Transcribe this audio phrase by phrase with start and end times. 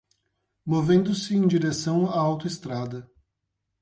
[0.65, 3.07] Movendo-se em direção à autoestrada